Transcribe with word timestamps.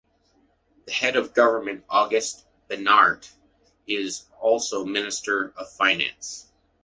The 0.87 0.93
head 0.93 1.15
of 1.15 1.35
government 1.35 1.85
Auguste 1.87 2.43
Beernaert 2.67 3.29
is 3.85 4.25
also 4.41 4.83
Minister 4.83 5.53
of 5.55 5.71
Finance. 5.73 6.51